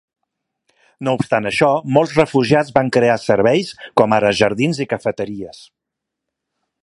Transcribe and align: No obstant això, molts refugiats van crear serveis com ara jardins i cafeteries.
No 1.07 1.13
obstant 1.17 1.49
això, 1.49 1.69
molts 1.97 2.15
refugiats 2.21 2.73
van 2.79 2.89
crear 2.97 3.19
serveis 3.27 3.69
com 4.01 4.17
ara 4.19 4.33
jardins 4.41 4.81
i 4.87 4.87
cafeteries. 4.95 5.63